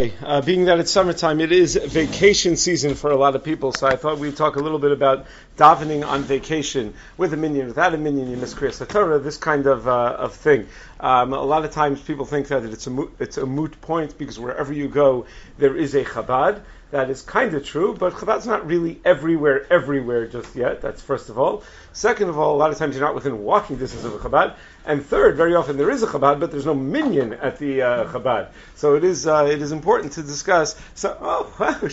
Okay, 0.00 0.14
uh, 0.22 0.40
being 0.40 0.64
that 0.64 0.80
it's 0.80 0.90
summertime, 0.90 1.40
it 1.42 1.52
is 1.52 1.76
vacation 1.76 2.56
season 2.56 2.94
for 2.94 3.10
a 3.10 3.16
lot 3.16 3.36
of 3.36 3.44
people, 3.44 3.70
so 3.70 3.86
I 3.86 3.96
thought 3.96 4.18
we'd 4.18 4.34
talk 4.34 4.56
a 4.56 4.58
little 4.58 4.78
bit 4.78 4.92
about 4.92 5.26
davening 5.58 6.06
on 6.06 6.22
vacation 6.22 6.94
with 7.18 7.34
a 7.34 7.36
minyan, 7.36 7.66
without 7.66 7.92
a 7.92 7.98
minyan, 7.98 8.30
you 8.30 8.38
miss 8.38 8.54
Kriyas 8.54 8.88
Torah, 8.88 9.18
this 9.18 9.36
kind 9.36 9.66
of, 9.66 9.86
uh, 9.86 10.16
of 10.18 10.34
thing. 10.34 10.68
Um, 11.00 11.34
a 11.34 11.42
lot 11.42 11.66
of 11.66 11.72
times 11.72 12.00
people 12.00 12.24
think 12.24 12.48
that 12.48 12.64
it's 12.64 12.86
a, 12.86 12.90
moot, 12.90 13.14
it's 13.18 13.36
a 13.36 13.44
moot 13.44 13.78
point 13.82 14.16
because 14.16 14.40
wherever 14.40 14.72
you 14.72 14.88
go, 14.88 15.26
there 15.58 15.76
is 15.76 15.94
a 15.94 16.02
Chabad. 16.02 16.62
That 16.92 17.10
is 17.10 17.20
kind 17.20 17.52
of 17.52 17.66
true, 17.66 17.94
but 17.94 18.14
Chabad's 18.14 18.46
not 18.46 18.66
really 18.66 19.00
everywhere, 19.04 19.70
everywhere 19.70 20.26
just 20.26 20.56
yet. 20.56 20.80
That's 20.80 21.02
first 21.02 21.28
of 21.28 21.38
all. 21.38 21.62
Second 22.00 22.30
of 22.30 22.38
all, 22.38 22.54
a 22.54 22.56
lot 22.56 22.70
of 22.70 22.78
times 22.78 22.96
you're 22.96 23.04
not 23.04 23.14
within 23.14 23.42
walking 23.42 23.76
distance 23.76 24.04
of 24.04 24.14
a 24.14 24.18
Chabad. 24.18 24.54
And 24.86 25.04
third, 25.04 25.36
very 25.36 25.54
often 25.54 25.76
there 25.76 25.90
is 25.90 26.02
a 26.02 26.06
Chabad, 26.06 26.40
but 26.40 26.50
there's 26.50 26.64
no 26.64 26.74
minyan 26.74 27.34
at 27.34 27.58
the 27.58 27.82
uh, 27.82 28.04
Chabad. 28.06 28.48
So 28.76 28.94
it 28.94 29.04
is 29.04 29.26
uh, 29.26 29.44
it 29.44 29.60
is 29.60 29.70
important 29.70 30.14
to 30.14 30.22
discuss. 30.22 30.80
So 30.94 31.14
oh, 31.20 31.84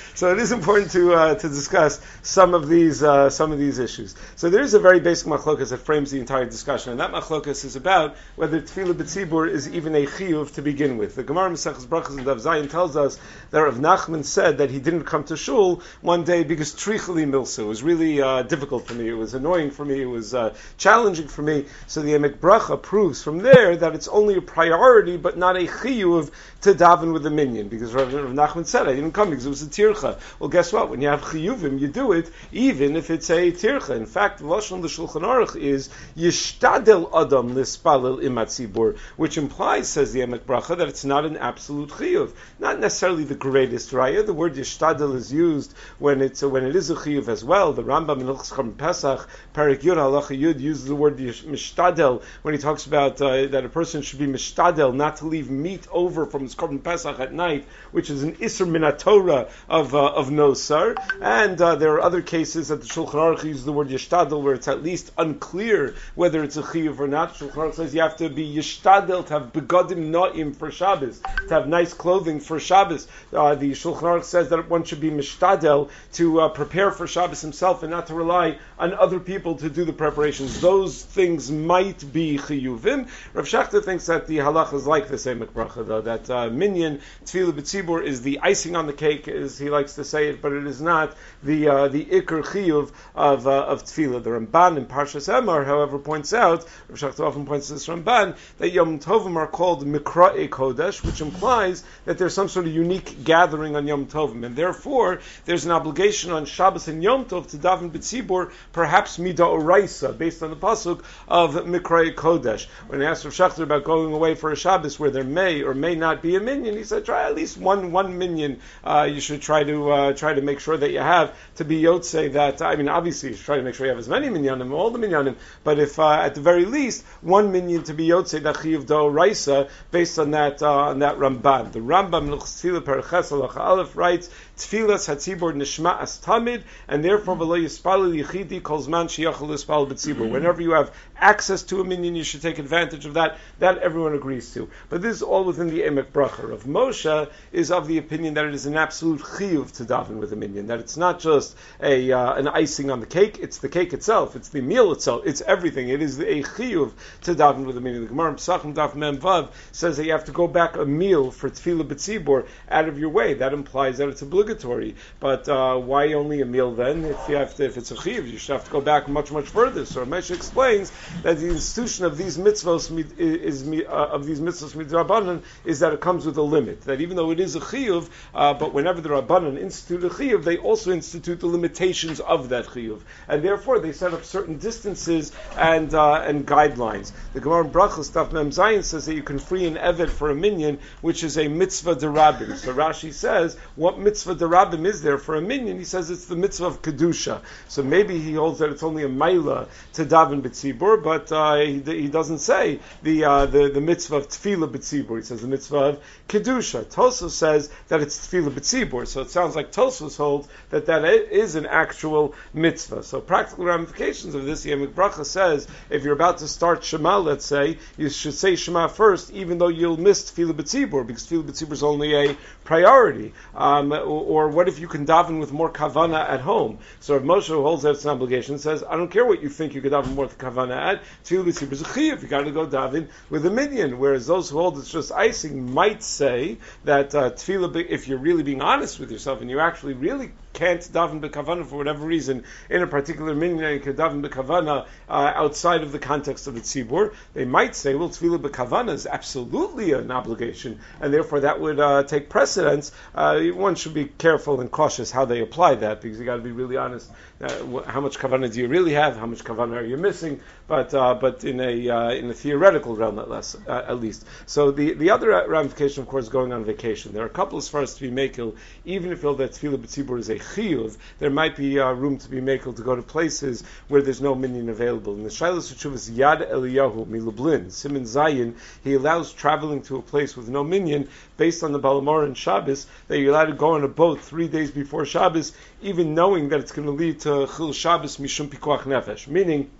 so 0.14 0.30
it 0.30 0.38
is 0.38 0.52
important 0.52 0.92
to 0.92 1.14
uh, 1.14 1.34
to 1.34 1.48
discuss 1.48 2.00
some 2.22 2.54
of 2.54 2.68
these 2.68 3.02
uh, 3.02 3.30
some 3.30 3.50
of 3.50 3.58
these 3.58 3.80
issues. 3.80 4.14
So 4.36 4.48
there 4.48 4.62
is 4.62 4.74
a 4.74 4.78
very 4.78 5.00
basic 5.00 5.26
machlokas 5.26 5.70
that 5.70 5.78
frames 5.78 6.12
the 6.12 6.20
entire 6.20 6.44
discussion, 6.44 6.92
and 6.92 7.00
that 7.00 7.10
machlokas 7.10 7.64
is 7.64 7.74
about 7.74 8.14
whether 8.36 8.60
tefillah 8.60 8.94
b'tzibur 8.94 9.50
is 9.50 9.68
even 9.68 9.96
a 9.96 10.06
chiyuv 10.06 10.54
to 10.54 10.62
begin 10.62 10.98
with. 10.98 11.16
The 11.16 11.24
Gemara 11.24 11.50
Maseches 11.50 11.86
Brachas 11.86 12.16
and 12.16 12.24
Dav 12.24 12.36
Zayin 12.36 12.70
tells 12.70 12.96
us 12.96 13.18
that 13.50 13.58
Rav 13.58 13.78
Nachman 13.78 14.24
said 14.24 14.58
that 14.58 14.70
he 14.70 14.78
didn't 14.78 15.02
come 15.02 15.24
to 15.24 15.36
shul 15.36 15.82
one 16.00 16.22
day 16.22 16.44
because 16.44 16.72
trichali 16.72 17.28
milsa 17.28 17.66
was 17.66 17.82
really 17.82 18.22
uh, 18.22 18.42
difficult 18.42 18.86
for 18.86 18.94
me. 18.94 19.08
It 19.08 19.14
was 19.14 19.31
annoying 19.34 19.70
for 19.70 19.84
me. 19.84 20.02
It 20.02 20.06
was 20.06 20.34
uh, 20.34 20.54
challenging 20.76 21.28
for 21.28 21.42
me. 21.42 21.66
So 21.86 22.02
the 22.02 22.12
Emek 22.12 22.38
Bracha 22.38 22.80
proves 22.80 23.22
from 23.22 23.38
there 23.38 23.76
that 23.76 23.94
it's 23.94 24.08
only 24.08 24.36
a 24.36 24.42
priority, 24.42 25.16
but 25.16 25.36
not 25.38 25.56
a 25.56 25.66
chiyuv 25.66 26.30
to 26.62 26.74
daven 26.74 27.12
with 27.12 27.26
a 27.26 27.30
minyan. 27.30 27.68
Because 27.68 27.92
Rav, 27.92 28.12
Rav 28.12 28.30
Nachman 28.30 28.66
said, 28.66 28.88
I 28.88 28.94
didn't 28.94 29.12
come 29.12 29.30
because 29.30 29.46
it 29.46 29.50
was 29.50 29.62
a 29.62 29.66
tircha. 29.66 30.18
Well, 30.38 30.48
guess 30.48 30.72
what? 30.72 30.90
When 30.90 31.00
you 31.00 31.08
have 31.08 31.22
chiyuvim, 31.22 31.80
you 31.80 31.88
do 31.88 32.12
it, 32.12 32.30
even 32.52 32.96
if 32.96 33.10
it's 33.10 33.30
a 33.30 33.52
tircha. 33.52 33.96
In 33.96 34.06
fact, 34.06 34.38
the 34.38 34.44
Lashon 34.44 34.82
the 34.82 34.88
Shulchan 34.88 35.22
Aruch 35.22 35.56
is 35.56 35.88
yishtadel 36.16 37.08
adam 37.14 37.54
lispalil 37.54 38.22
imatzibur, 38.22 38.98
which 39.16 39.38
implies, 39.38 39.88
says 39.88 40.12
the 40.12 40.20
Emek 40.20 40.40
Bracha, 40.40 40.76
that 40.76 40.88
it's 40.88 41.04
not 41.04 41.24
an 41.24 41.36
absolute 41.36 41.90
chiyuv. 41.90 42.32
Not 42.58 42.78
necessarily 42.78 43.24
the 43.24 43.34
greatest 43.34 43.90
raya. 43.90 44.24
The 44.24 44.32
word 44.32 44.54
yishtadel 44.54 45.16
is 45.16 45.32
used 45.32 45.74
when 45.98 46.20
it's 46.20 46.42
when 46.42 46.64
it 46.64 46.76
is 46.76 46.90
a 46.90 46.94
chiyuv 46.94 47.28
as 47.28 47.44
well. 47.44 47.72
The 47.72 47.82
Rambam 47.82 48.20
in 48.20 48.26
Hilchos 48.26 48.76
Pesach, 48.76 49.11
Parak 49.54 49.80
Yud 49.80 49.96
Halacha 49.96 50.38
Yud 50.38 50.60
uses 50.60 50.84
the 50.86 50.94
word 50.94 51.18
mishtadel 51.18 52.22
when 52.42 52.54
he 52.54 52.58
talks 52.58 52.86
about 52.86 53.20
uh, 53.20 53.46
that 53.46 53.64
a 53.64 53.68
person 53.68 54.02
should 54.02 54.18
be 54.18 54.26
mishtadel, 54.26 54.94
not 54.94 55.16
to 55.16 55.26
leave 55.26 55.50
meat 55.50 55.86
over 55.90 56.26
from 56.26 56.42
his 56.42 56.54
korban 56.54 56.82
pesach 56.82 57.20
at 57.20 57.32
night, 57.32 57.66
which 57.90 58.10
is 58.10 58.22
an 58.22 58.34
isser 58.36 58.66
minatora 58.66 59.50
of 59.68 59.94
uh, 59.94 60.12
of 60.12 60.30
nosar. 60.30 60.96
And 61.20 61.60
uh, 61.60 61.76
there 61.76 61.94
are 61.94 62.00
other 62.00 62.22
cases 62.22 62.68
that 62.68 62.80
the 62.80 62.86
Shulchan 62.86 63.14
Aruch 63.14 63.44
uses 63.44 63.64
the 63.64 63.72
word 63.72 63.88
yishtadel, 63.88 64.42
where 64.42 64.54
it's 64.54 64.68
at 64.68 64.82
least 64.82 65.12
unclear 65.18 65.94
whether 66.14 66.42
it's 66.42 66.56
a 66.56 66.62
chiyuv 66.62 66.98
or 66.98 67.08
not. 67.08 67.34
Shulchan 67.34 67.54
Aruch 67.54 67.74
says 67.74 67.94
you 67.94 68.00
have 68.00 68.16
to 68.16 68.28
be 68.28 68.54
yishtadel 68.54 69.26
to 69.26 69.32
have 69.34 69.52
begodim 69.52 70.10
noim 70.10 70.56
for 70.56 70.70
Shabbos, 70.70 71.20
to 71.48 71.54
have 71.54 71.68
nice 71.68 71.94
clothing 71.94 72.40
for 72.40 72.58
Shabbos. 72.58 73.06
Uh, 73.32 73.54
the 73.54 73.72
Shulchan 73.72 74.02
Aruch 74.02 74.24
says 74.24 74.48
that 74.50 74.68
one 74.68 74.84
should 74.84 75.00
be 75.00 75.10
mishtadel 75.10 75.90
to 76.12 76.40
uh, 76.40 76.48
prepare 76.48 76.90
for 76.90 77.06
Shabbos 77.06 77.40
himself 77.40 77.82
and 77.82 77.90
not 77.90 78.06
to 78.08 78.14
rely 78.14 78.58
on 78.78 78.94
other 79.02 79.18
people 79.18 79.56
to 79.56 79.68
do 79.68 79.84
the 79.84 79.92
preparations. 79.92 80.60
Those 80.60 81.02
things 81.02 81.50
might 81.50 82.12
be 82.12 82.38
chiyuvim. 82.38 83.08
Rav 83.34 83.46
Schachter 83.46 83.84
thinks 83.84 84.06
that 84.06 84.28
the 84.28 84.38
halacha 84.38 84.74
is 84.74 84.86
like 84.86 85.08
the 85.08 85.16
Emek 85.16 85.48
Bracha, 85.48 85.84
though, 85.84 86.02
that 86.02 86.30
uh, 86.30 86.48
minyan, 86.50 87.00
tefillah 87.24 87.52
b'tzibur, 87.52 88.04
is 88.04 88.22
the 88.22 88.38
icing 88.42 88.76
on 88.76 88.86
the 88.86 88.92
cake, 88.92 89.26
as 89.26 89.58
he 89.58 89.70
likes 89.70 89.96
to 89.96 90.04
say 90.04 90.28
it, 90.28 90.40
but 90.40 90.52
it 90.52 90.66
is 90.68 90.80
not 90.80 91.16
the 91.42 91.68
uh, 91.68 91.88
the 91.88 92.04
ikr 92.04 92.44
chiyuv 92.44 92.92
of, 93.16 93.46
uh, 93.48 93.64
of 93.64 93.82
tefillah. 93.82 94.22
The 94.22 94.30
Ramban 94.30 94.76
in 94.76 94.86
Parshas 94.86 95.28
Emor, 95.28 95.66
however, 95.66 95.98
points 95.98 96.32
out, 96.32 96.64
Rav 96.88 96.98
Schachter 97.00 97.26
often 97.26 97.44
points 97.44 97.66
to 97.66 97.74
this 97.74 97.88
Ramban, 97.88 98.36
that 98.58 98.70
Yom 98.70 99.00
Tovim 99.00 99.34
are 99.36 99.48
called 99.48 99.84
Mikra'e 99.84 100.48
Kodesh, 100.48 101.04
which 101.04 101.20
implies 101.20 101.82
that 102.04 102.18
there's 102.18 102.34
some 102.34 102.48
sort 102.48 102.66
of 102.66 102.72
unique 102.72 103.24
gathering 103.24 103.74
on 103.74 103.88
Yom 103.88 104.06
Tovim, 104.06 104.46
and 104.46 104.54
therefore 104.54 105.20
there's 105.44 105.64
an 105.64 105.72
obligation 105.72 106.30
on 106.30 106.44
Shabbos 106.44 106.86
and 106.86 107.02
Yom 107.02 107.24
Tov 107.24 107.50
to 107.50 107.56
daven 107.56 107.90
b'tzibur, 107.90 108.52
perhaps 108.72 108.91
mida 109.18 109.42
oraisa, 109.44 110.16
based 110.16 110.42
on 110.42 110.50
the 110.50 110.56
pasuk 110.56 111.02
of 111.26 111.54
Mikrei 111.54 112.14
Kodesh. 112.14 112.66
When 112.88 113.00
he 113.00 113.06
asked 113.06 113.24
Rav 113.24 113.32
Schachter 113.32 113.62
about 113.62 113.84
going 113.84 114.12
away 114.12 114.34
for 114.34 114.52
a 114.52 114.56
Shabbos 114.56 114.98
where 115.00 115.10
there 115.10 115.24
may 115.24 115.62
or 115.62 115.74
may 115.74 115.94
not 115.94 116.22
be 116.22 116.36
a 116.36 116.40
minyan, 116.40 116.76
he 116.76 116.84
said 116.84 117.04
try 117.04 117.24
at 117.24 117.34
least 117.34 117.56
one 117.56 117.92
one 117.92 118.18
minyan. 118.18 118.60
Uh, 118.84 119.08
you 119.10 119.20
should 119.20 119.40
try 119.40 119.64
to 119.64 119.90
uh, 119.90 120.12
try 120.12 120.34
to 120.34 120.42
make 120.42 120.60
sure 120.60 120.76
that 120.76 120.90
you 120.90 120.98
have 120.98 121.34
to 121.56 121.64
be 121.64 121.80
yotze 121.82 122.32
that. 122.34 122.60
I 122.60 122.76
mean, 122.76 122.88
obviously 122.88 123.30
you 123.30 123.36
should 123.36 123.46
try 123.46 123.56
to 123.56 123.62
make 123.62 123.74
sure 123.74 123.86
you 123.86 123.90
have 123.90 123.98
as 123.98 124.08
many 124.08 124.28
minyanim, 124.28 124.72
all 124.72 124.90
the 124.90 124.98
minyanim. 124.98 125.36
But 125.64 125.78
if 125.78 125.98
uh, 125.98 126.10
at 126.12 126.34
the 126.34 126.42
very 126.42 126.66
least 126.66 127.04
one 127.22 127.50
minyan 127.50 127.84
to 127.84 127.94
be 127.94 128.08
yotze 128.08 128.42
that 128.42 128.56
chiyuv 128.56 128.86
do 128.86 129.08
raisa 129.08 129.68
based 129.90 130.18
on 130.18 130.32
that 130.32 130.62
uh, 130.62 130.90
on 130.90 130.98
that 130.98 131.16
Ramban. 131.16 131.72
The 131.72 131.80
Rambam 131.80 132.30
L'chsila 132.30 132.80
Perches 132.80 133.32
Aleph 133.32 133.96
writes 133.96 134.28
Tfilas 134.56 135.08
Hatzibur 135.08 135.54
Nishma 135.54 136.00
As 136.00 136.18
Tamid, 136.18 136.62
and 136.88 137.04
therefore 137.04 137.36
V'lo 137.36 137.62
Yispalil 137.62 138.22
Yichidi 138.22 138.62
Kol 138.62 138.81
Zman 138.86 139.06
Sheyachal 139.06 139.48
B'tzibur. 139.88 140.30
Whenever 140.30 140.62
you 140.62 140.72
have 140.72 140.92
access 141.16 141.62
to 141.64 141.80
a 141.80 141.84
minyan, 141.84 142.14
you 142.14 142.24
should 142.24 142.42
take 142.42 142.58
advantage 142.58 143.06
of 143.06 143.14
that. 143.14 143.38
That 143.58 143.78
everyone 143.78 144.14
agrees 144.14 144.52
to. 144.54 144.68
But 144.88 145.02
this 145.02 145.16
is 145.16 145.22
all 145.22 145.44
within 145.44 145.68
the 145.68 145.80
Emek 145.80 146.12
Bracha. 146.12 146.52
Of 146.52 146.64
Moshe 146.64 147.30
is 147.52 147.70
of 147.70 147.86
the 147.86 147.98
opinion 147.98 148.34
that 148.34 148.44
it 148.44 148.54
is 148.54 148.66
an 148.66 148.76
absolute 148.76 149.20
chiyuv 149.20 149.72
to 149.76 149.84
daven 149.84 150.18
with 150.18 150.32
a 150.32 150.36
minyan. 150.36 150.66
That 150.66 150.80
it's 150.80 150.96
not 150.96 151.20
just 151.20 151.56
a 151.80 152.12
uh, 152.12 152.34
an 152.34 152.48
icing 152.48 152.90
on 152.90 153.00
the 153.00 153.06
cake. 153.06 153.38
It's 153.40 153.58
the 153.58 153.68
cake 153.68 153.92
itself. 153.92 154.36
It's 154.36 154.48
the 154.48 154.60
meal 154.60 154.92
itself. 154.92 155.22
It's 155.24 155.40
everything. 155.42 155.88
It 155.88 156.02
is 156.02 156.18
a 156.18 156.42
chiyuv 156.42 156.92
to 157.22 157.34
daven 157.34 157.64
with 157.64 157.76
a 157.76 157.80
minyan. 157.80 158.02
The 158.02 158.08
Gemara 158.08 158.34
Pesachim 158.34 158.74
Daf 158.74 158.94
Mem 158.94 159.18
Vav 159.18 159.50
says 159.70 159.96
that 159.96 160.04
you 160.04 160.12
have 160.12 160.24
to 160.24 160.32
go 160.32 160.48
back 160.48 160.76
a 160.76 160.84
mil 160.84 161.30
for 161.30 161.48
tefillah 161.50 161.84
b'tzibur 161.84 162.46
out 162.70 162.88
of 162.88 162.98
your 162.98 163.10
way. 163.10 163.34
That 163.34 163.52
implies 163.52 163.98
that 163.98 164.08
it's 164.08 164.22
obligatory. 164.22 164.96
But 165.20 165.48
uh, 165.48 165.76
why 165.76 166.12
only 166.14 166.40
a 166.40 166.46
mil 166.46 166.74
then? 166.74 167.04
If 167.04 167.28
you 167.28 167.36
have 167.36 167.54
to, 167.56 167.64
if 167.64 167.76
it's 167.76 167.90
a 167.90 167.94
chiyuv, 167.94 168.30
you 168.30 168.38
should 168.38 168.52
have 168.52 168.64
to 168.64 168.70
go 168.72 168.80
back 168.80 169.08
much 169.08 169.30
much 169.30 169.46
further. 169.46 169.84
So 169.84 170.04
Ramesh 170.04 170.34
explains 170.34 170.90
that 171.22 171.38
the 171.38 171.48
institution 171.48 172.06
of 172.06 172.16
these 172.16 172.38
mitzvahs 172.38 172.90
is, 173.18 173.62
uh, 173.68 173.84
of 173.86 174.26
these 174.26 174.40
mitzvahs 174.40 174.74
midrabanan 174.74 175.42
is 175.64 175.80
that 175.80 175.92
it 175.92 176.00
comes 176.00 176.26
with 176.26 176.38
a 176.38 176.42
limit. 176.42 176.80
That 176.82 177.00
even 177.00 177.16
though 177.16 177.30
it 177.30 177.38
is 177.38 177.54
a 177.54 177.60
chiyuv, 177.60 178.08
uh, 178.34 178.54
but 178.54 178.72
whenever 178.72 179.00
the 179.00 179.10
rabbanan 179.10 179.58
institute 179.58 180.04
a 180.04 180.08
chiyuv, 180.08 180.44
they 180.44 180.56
also 180.56 180.90
institute 180.90 181.40
the 181.40 181.46
limitations 181.46 182.20
of 182.20 182.48
that 182.48 182.66
chiyuv, 182.66 183.00
and 183.28 183.44
therefore 183.44 183.78
they 183.78 183.92
set 183.92 184.14
up 184.14 184.24
certain 184.24 184.58
distances 184.58 185.32
and 185.56 185.94
uh, 185.94 186.14
and 186.14 186.46
guidelines. 186.46 187.12
The 187.34 187.40
Gemara 187.40 187.64
Brachas 187.64 188.10
Daf 188.10 188.32
Mem 188.32 188.50
Zayin 188.50 188.82
says 188.82 189.06
that 189.06 189.14
you 189.14 189.22
can 189.22 189.38
free 189.38 189.66
an 189.66 189.74
eved 189.74 190.08
for 190.08 190.30
a 190.30 190.34
minyan, 190.34 190.78
which 191.02 191.22
is 191.22 191.36
a 191.36 191.48
mitzvah 191.48 191.96
derabim. 191.96 192.56
So 192.56 192.72
Rashi 192.72 193.12
says, 193.12 193.56
what 193.76 193.98
mitzvah 193.98 194.36
derabim 194.36 194.86
is 194.86 195.02
there 195.02 195.18
for 195.18 195.36
a 195.36 195.42
minyan? 195.42 195.78
He 195.78 195.84
says 195.84 196.10
it's 196.10 196.26
the 196.26 196.36
mitzvah 196.36 196.66
of 196.66 196.82
kedusha. 196.82 197.40
So 197.68 197.82
maybe 197.82 198.18
he 198.18 198.32
holds 198.32 198.61
that 198.62 198.70
it's 198.70 198.82
only 198.82 199.02
a 199.04 199.08
maila 199.08 199.68
to 199.94 200.04
daven 200.04 200.40
b'tzibur, 200.40 201.02
but 201.02 201.30
uh, 201.32 201.56
he, 201.56 201.80
he, 201.80 202.08
doesn't 202.08 202.38
say 202.38 202.78
the, 203.02 203.24
uh, 203.24 203.46
the 203.46 203.68
the 203.68 203.80
mitzvah 203.80 204.16
of 204.16 204.28
tefillah 204.28 204.70
b'tzibur. 204.70 205.16
He 205.18 205.24
says 205.24 205.42
the 205.42 205.48
mitzvah 205.48 205.76
of 205.76 206.04
kedusha. 206.28 206.84
Tosos 206.84 207.30
says 207.30 207.70
that 207.88 208.00
it's 208.00 208.26
tefillah 208.26 208.50
b'tzibur. 208.50 209.06
So 209.06 209.20
it 209.20 209.30
sounds 209.30 209.56
like 209.56 209.72
Tosos 209.72 210.16
holds 210.16 210.48
that 210.70 210.86
that 210.86 211.04
is 211.04 211.56
an 211.56 211.66
actual 211.66 212.34
mitzvah. 212.54 213.02
So 213.02 213.20
practical 213.20 213.64
ramifications 213.64 214.34
of 214.34 214.44
this, 214.44 214.64
Emek 214.64 214.94
Bracha 214.94 215.26
says 215.26 215.66
if 215.90 216.04
you're 216.04 216.14
about 216.14 216.38
to 216.38 216.48
start 216.48 216.84
Shema, 216.84 217.18
let's 217.18 217.44
say 217.44 217.78
you 217.96 218.08
should 218.08 218.34
say 218.34 218.56
Shema 218.56 218.86
first, 218.86 219.32
even 219.32 219.58
though 219.58 219.68
you'll 219.68 220.00
miss 220.00 220.30
tefillah 220.30 220.52
b'tzibur 220.52 221.06
because 221.06 221.26
tefillah 221.26 221.50
b'tzibur 221.50 221.72
is 221.72 221.82
only 221.82 222.14
a 222.14 222.36
priority. 222.64 223.32
Um, 223.54 223.92
or, 223.92 223.98
or, 223.98 224.48
what 224.48 224.68
if 224.68 224.78
you 224.78 224.88
can 224.88 225.06
daven 225.06 225.40
with 225.40 225.52
more 225.52 225.70
kavana 225.70 226.28
at 226.28 226.40
home? 226.40 226.78
So 227.00 227.16
if 227.16 227.22
Moshe 227.22 227.48
holds 227.48 227.82
that 227.82 227.90
it's 227.90 228.04
an 228.04 228.10
obligation, 228.10 228.51
says 228.58 228.84
I 228.88 228.96
don't 228.96 229.10
care 229.10 229.24
what 229.24 229.42
you 229.42 229.48
think 229.48 229.74
you 229.74 229.80
could 229.80 229.92
daven 229.92 230.14
more 230.14 230.28
kavana 230.28 230.76
at. 230.76 231.02
Tefillah 231.24 231.48
is 231.48 231.62
a 231.62 231.84
chiyuv. 231.84 232.22
You 232.22 232.28
got 232.28 232.42
to 232.42 232.50
go 232.50 232.66
daven 232.66 233.08
with 233.30 233.46
a 233.46 233.50
minyan. 233.50 233.98
Whereas 233.98 234.26
those 234.26 234.50
who 234.50 234.58
hold 234.58 234.78
it's 234.78 234.90
just 234.90 235.12
icing 235.12 235.72
might 235.72 236.02
say 236.02 236.58
that 236.84 237.14
uh, 237.14 237.30
tefillah, 237.30 237.86
if 237.88 238.08
you're 238.08 238.18
really 238.18 238.42
being 238.42 238.62
honest 238.62 238.98
with 238.98 239.10
yourself 239.10 239.40
and 239.40 239.50
you 239.50 239.60
actually 239.60 239.94
really 239.94 240.32
can't 240.52 240.80
daven 240.80 241.20
bekavana 241.20 241.64
for 241.64 241.76
whatever 241.76 242.06
reason 242.06 242.44
in 242.70 242.82
a 242.82 242.86
particular 242.86 243.34
minyan, 243.34 243.80
can 243.80 243.94
daven 243.94 244.26
bekavana 244.26 244.86
uh, 245.08 245.32
outside 245.34 245.82
of 245.82 245.92
the 245.92 245.98
context 245.98 246.46
of 246.46 246.54
the 246.54 246.60
tzibur, 246.60 247.14
they 247.34 247.44
might 247.44 247.74
say, 247.74 247.94
well, 247.94 248.08
tefillah 248.08 248.38
bekavana 248.38 248.92
is 248.92 249.06
absolutely 249.06 249.92
an 249.92 250.10
obligation, 250.10 250.78
and 251.00 251.12
therefore 251.12 251.40
that 251.40 251.60
would 251.60 251.80
uh, 251.80 252.02
take 252.02 252.28
precedence. 252.28 252.92
Uh, 253.14 253.40
one 253.48 253.74
should 253.74 253.94
be 253.94 254.04
careful 254.04 254.60
and 254.60 254.70
cautious 254.70 255.10
how 255.10 255.24
they 255.24 255.40
apply 255.40 255.74
that 255.74 256.00
because 256.00 256.18
you 256.18 256.24
got 256.24 256.36
to 256.36 256.42
be 256.42 256.52
really 256.52 256.76
honest. 256.76 257.10
Uh, 257.40 257.82
how 257.82 258.00
much 258.00 258.18
kavana 258.18 258.52
do 258.52 258.60
you 258.60 258.68
really 258.68 258.92
have? 258.92 259.16
How 259.16 259.26
much 259.26 259.42
kavana 259.44 259.76
are 259.76 259.84
you 259.84 259.96
missing? 259.96 260.40
But 260.66 260.94
uh, 260.94 261.14
but 261.14 261.44
in 261.44 261.60
a 261.60 261.88
uh, 261.88 262.10
in 262.10 262.30
a 262.30 262.34
theoretical 262.34 262.96
realm 262.96 263.18
at, 263.18 263.28
less, 263.28 263.56
at 263.68 264.00
least. 264.00 264.24
So 264.46 264.70
the 264.70 264.94
the 264.94 265.10
other 265.10 265.28
ramification, 265.48 266.02
of 266.02 266.08
course, 266.08 266.28
going 266.28 266.52
on 266.52 266.64
vacation. 266.64 267.12
There 267.12 267.22
are 267.22 267.26
a 267.26 267.30
couple 267.30 267.58
as 267.58 267.68
far 267.68 267.82
as 267.82 267.94
to 267.94 268.00
be 268.00 268.10
makel, 268.10 268.56
even 268.84 269.12
if 269.12 269.22
that 269.22 269.52
tefillah 269.52 269.78
b'tzibur 269.78 270.18
is 270.18 270.28
a 270.28 270.36
chiyuv, 270.36 270.96
there 271.18 271.30
might 271.30 271.56
be 271.56 271.78
room 271.78 272.18
to 272.18 272.28
be 272.28 272.40
makel 272.40 272.74
to 272.76 272.82
go 272.82 272.96
to 272.96 273.02
places 273.02 273.64
where 273.88 274.02
there's 274.02 274.20
no 274.20 274.34
minyan 274.34 274.68
available. 274.68 275.14
In 275.14 275.24
the 275.24 275.30
Shilas 275.30 275.72
Chuvas 275.74 276.10
Yad 276.10 276.50
Eliyahu 276.50 277.06
Milublin 277.06 277.70
Simon 277.70 278.04
Zayin, 278.04 278.54
he 278.84 278.94
allows 278.94 279.32
traveling 279.32 279.82
to 279.82 279.96
a 279.96 280.02
place 280.02 280.36
with 280.36 280.48
no 280.48 280.64
minyan 280.64 281.08
based 281.36 281.62
on 281.62 281.72
the 281.72 281.78
Baal 281.78 282.00
HaMaor 282.00 282.24
and 282.24 282.36
Shabbos 282.36 282.86
that 283.08 283.18
you're 283.18 283.30
allowed 283.30 283.46
to 283.46 283.54
go 283.54 283.72
on 283.72 283.84
a 283.84 283.88
boat 283.88 284.20
three 284.20 284.48
days 284.48 284.70
before 284.70 285.04
Shabbos, 285.04 285.52
even 285.82 286.14
knowing 286.14 286.48
that 286.50 286.60
it's 286.60 286.72
going 286.72 286.86
to 286.86 286.92
lead 286.92 287.20
to 287.20 287.46
Chil 287.46 287.72
Shabbos 287.72 288.16
Mishum 288.18 288.48
Pikuach 288.48 288.82
Nefesh, 288.82 289.26
meaning 289.26 289.70